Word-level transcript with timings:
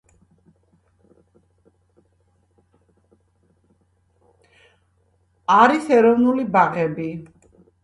არის 5.57 5.93
ეროვნული 6.01 6.49
ბაღები 6.59 7.09